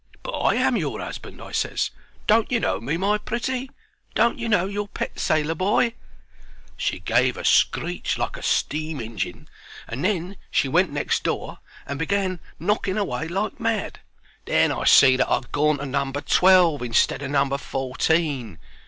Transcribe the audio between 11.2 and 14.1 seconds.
door and began knocking away like mad.